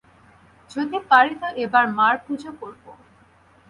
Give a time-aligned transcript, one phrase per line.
[0.71, 2.83] যদি পারি তো এবার মার পূজো করব।